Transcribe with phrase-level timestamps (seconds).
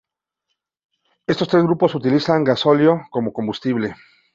[1.27, 3.93] Estos tres grupos utilizan gasóleo como combustible.